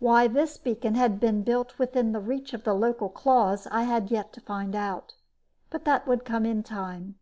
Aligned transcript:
Why 0.00 0.26
this 0.26 0.58
beacon 0.58 0.96
had 0.96 1.20
been 1.20 1.44
built 1.44 1.78
within 1.78 2.12
reach 2.26 2.52
of 2.54 2.64
the 2.64 2.74
local 2.74 3.08
claws, 3.08 3.68
I 3.70 3.84
had 3.84 4.10
yet 4.10 4.32
to 4.32 4.40
find 4.40 4.74
out. 4.74 5.14
But 5.70 5.84
that 5.84 6.08
would 6.08 6.24
come 6.24 6.44
in 6.44 6.64
time. 6.64 7.20